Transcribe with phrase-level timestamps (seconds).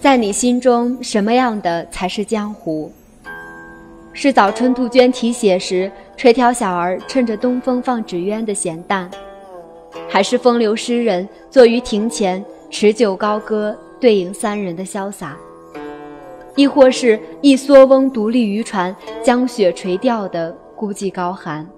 [0.00, 2.90] 在你心中，什么样的才是江湖？
[4.14, 9.10] 是早春杜鹃啼血时，垂髫小儿趁着东风放纸鸢的闲淡，
[10.08, 15.36] 还是风流诗人坐于庭前持酒高歌，对影三人的潇洒？
[16.56, 21.68] 亦或是一蓑翁独立渔船，江雪垂钓的孤寂高寒？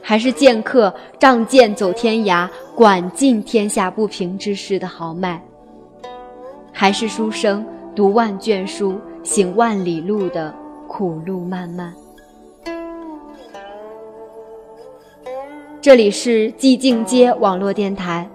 [0.00, 5.42] 还是剑客仗剑走天涯，管尽天下不平之事的豪迈？
[6.76, 7.64] 还是书生
[7.94, 10.52] 读万卷书，行万里路的
[10.88, 11.94] 苦路漫漫？
[15.80, 18.28] 这里是寂静街网络电台，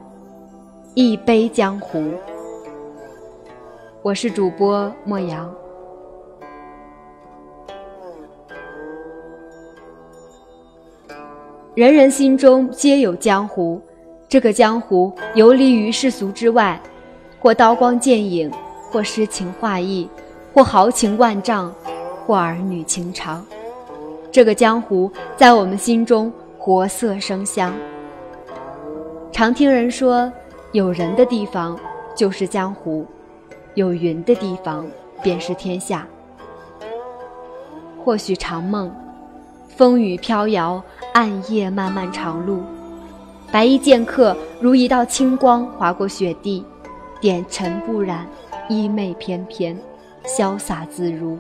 [0.93, 2.02] 一杯江湖。
[4.02, 5.53] 我是主播莫阳。
[11.76, 13.81] 人人心中皆有江湖，
[14.29, 16.81] 这个江湖游离于世俗之外，
[17.41, 18.51] 或刀光剑影，
[18.91, 20.09] 或诗情画意，
[20.54, 21.73] 或豪情万丈，
[22.26, 23.46] 或儿女情长。
[24.31, 27.73] 这个江湖在我们心中活色生香。
[29.31, 30.31] 常听人说，
[30.73, 31.79] 有人的地方
[32.13, 33.05] 就是江湖，
[33.74, 34.85] 有云的地方
[35.24, 36.05] 便是天下。
[38.03, 38.91] 或许长梦。
[39.68, 42.62] 风雨飘摇，暗夜漫漫长路，
[43.49, 46.65] 白衣剑客如一道清光划过雪地，
[47.20, 48.27] 点尘不染，
[48.70, 49.77] 衣袂翩翩，
[50.25, 51.37] 潇洒自如。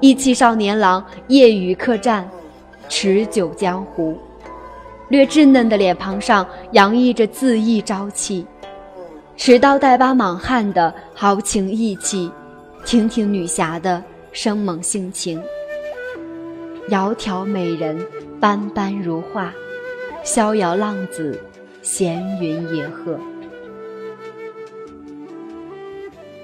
[0.00, 2.28] 意气少年郎夜雨客栈，
[2.88, 4.16] 持酒江湖，
[5.08, 8.46] 略稚嫩的脸庞上洋溢着恣意朝气，
[9.36, 12.30] 持刀带疤莽汉的豪情义气，
[12.86, 15.42] 亭亭女侠的生猛性情。
[16.88, 17.98] 窈窕美人，
[18.40, 19.52] 斑斑如画；
[20.24, 21.38] 逍遥浪子，
[21.82, 23.18] 闲云野鹤。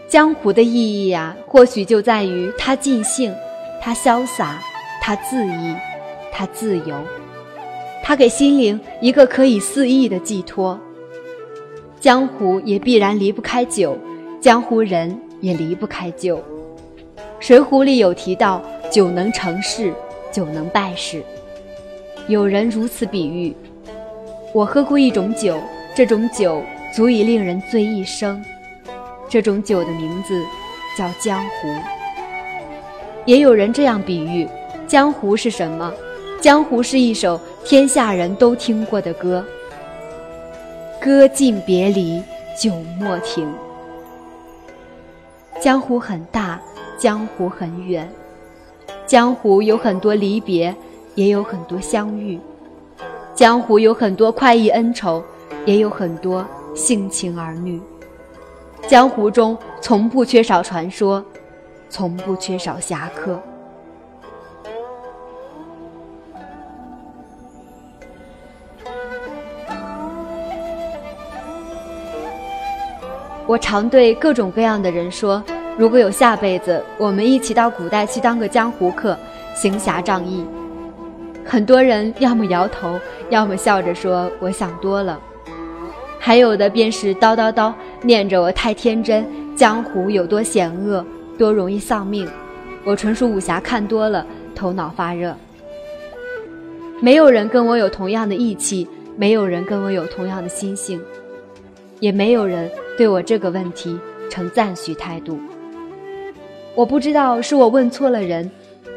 [0.09, 3.35] 江湖的意义呀，或许就在于它尽兴，
[3.83, 4.63] 它潇洒，
[5.03, 5.75] 它恣意，
[6.33, 6.97] 它自由，
[8.05, 10.79] 它给心灵一个可以肆意的寄托。
[12.01, 13.99] 江湖也必然离不开酒，
[14.41, 16.37] 江湖人也离不开酒。
[17.41, 19.93] 《水浒》里有提到，酒能成事。
[20.33, 21.23] 酒能败事，
[22.29, 23.57] 有人如此比喻：
[24.53, 25.57] 我喝过一种酒，
[25.95, 26.63] 这种酒
[26.93, 28.45] 足以令人醉一生。
[29.29, 30.43] 这种酒的名字
[30.97, 31.69] 叫江湖。
[33.25, 34.49] 也有人这样比喻：
[34.87, 35.93] 江湖是什么？
[36.41, 39.45] 江湖是一首天下人都听过的歌。
[41.01, 42.23] 歌尽别离，
[42.61, 43.53] 酒莫停。
[45.61, 46.61] 江湖很大，
[46.99, 48.09] 江湖很远。
[49.07, 50.75] 江湖有很多离别，
[51.15, 52.39] 也有很多相遇；
[53.35, 55.23] 江湖有很多快意恩仇，
[55.65, 57.81] 也有很多性情儿女。
[58.89, 61.25] 江湖中从不缺少传说，
[61.89, 63.41] 从不缺少侠客。
[73.49, 75.43] 我常对各种各样的人说。
[75.77, 79.19] 如果有下辈子，我们一起到古代去当个江湖客，
[79.55, 80.43] 行侠仗义。
[81.45, 82.99] 很多人要么摇头，
[83.29, 85.21] 要么笑着说我想多了，
[86.27, 87.73] 还有的便是叨叨叨
[88.03, 91.07] 念着我太天真，江湖有多险恶，
[91.39, 92.29] 多容易丧命。
[92.83, 95.37] 我纯属武侠看多了，头脑发热。
[97.01, 101.01] 没有人跟我有同样的义气，没有人跟我有同样的心性，
[102.01, 103.97] 也没有人对我这个问题
[104.29, 105.39] 呈赞许态度。
[106.75, 108.51] 我不知道是我问错了人，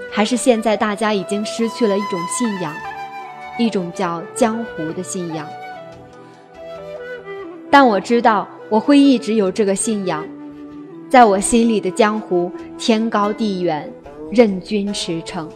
[0.10, 2.74] 还是现在大家已经失去了一种信仰，
[3.60, 5.48] 一种叫江湖的信仰。
[7.72, 10.28] 但我知道我会一直有这个信仰，
[11.10, 13.92] 在我心里的江湖，天高地远，
[14.32, 15.48] 任君驰骋。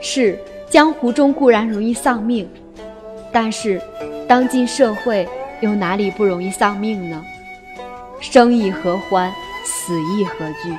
[0.00, 0.38] 是
[0.68, 2.48] 江湖中固然容易丧命，
[3.30, 3.80] 但是
[4.26, 5.28] 当今社会
[5.60, 7.22] 又哪里不容易丧命呢？
[8.20, 9.32] 生亦何欢，
[9.64, 10.74] 死亦何惧？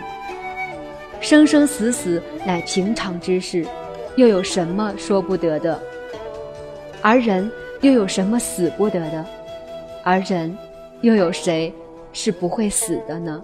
[1.22, 3.66] 生生死死乃平常之事，
[4.16, 5.80] 又有什么说不得的？
[7.02, 7.50] 而人
[7.82, 9.26] 又有什么死不得的？
[10.04, 10.56] 而人
[11.02, 11.74] 又有谁
[12.14, 13.44] 是不会死的呢？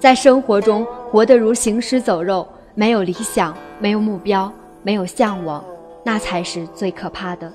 [0.00, 5.64] 在生活中活得如行尸走肉，没有理想，没有目标，没有向往，
[6.04, 7.52] 那才是最可怕的。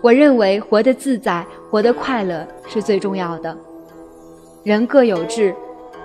[0.00, 1.44] 我认为活得自在。
[1.70, 3.56] 活得快乐是最重要的。
[4.62, 5.54] 人各有志，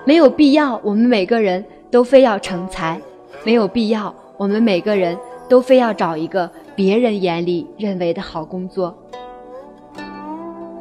[0.05, 1.61] 没有必要我们每个人
[1.91, 2.97] 都非要成才，
[3.43, 8.95] 没有必要我们每个人都非要找一个别人眼里认为的好工作。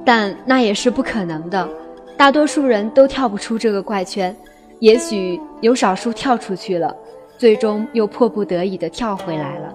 [0.04, 1.68] 但那也是不可能的。
[2.16, 4.34] 大多数人都跳不出这个怪圈，
[4.78, 6.94] 也许有少数跳出去了，
[7.36, 9.74] 最终又迫不得已的跳回来了。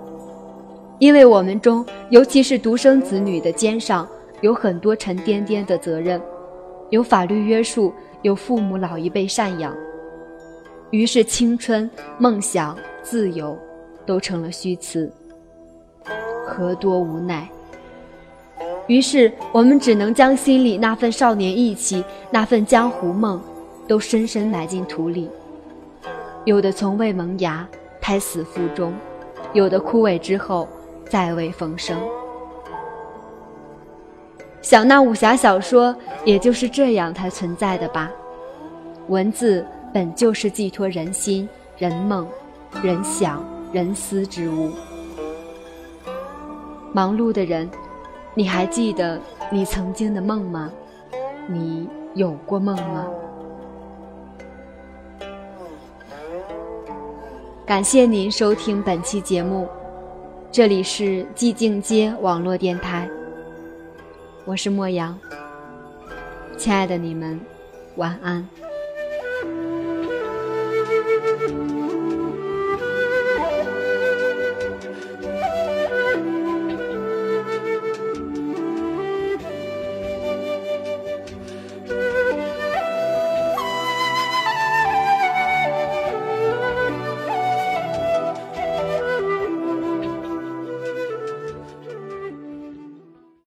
[0.97, 4.07] 因为我们中，尤其是独生子女的肩上，
[4.41, 6.21] 有很多沉甸甸的责任，
[6.89, 9.75] 有法律约束，有父母老一辈赡养，
[10.91, 13.57] 于是青春、梦想、自由，
[14.05, 15.11] 都成了虚词。
[16.47, 17.49] 何多无奈！
[18.87, 23.41] 于是我们只能将心里那份少年意气、那份江湖梦，
[23.87, 25.29] 都深深埋进土里。
[26.43, 27.67] 有的从未萌芽，
[28.01, 28.91] 胎死腹中；
[29.53, 30.67] 有的枯萎之后，
[31.07, 31.97] 再未逢生。
[34.61, 35.95] 想那武侠小说，
[36.25, 38.11] 也就是这样才存在的吧？
[39.07, 42.27] 文字本就是寄托人心、人梦、
[42.83, 44.71] 人想、人思之物。
[46.93, 47.69] 忙碌的人。
[48.33, 49.19] 你还记得
[49.51, 50.71] 你曾经的梦吗？
[51.47, 53.05] 你有过梦吗？
[57.65, 59.67] 感谢您收听本期节目，
[60.49, 63.09] 这里是寂静街网络电台，
[64.45, 65.19] 我是莫阳，
[66.57, 67.37] 亲爱的你们，
[67.97, 68.47] 晚安。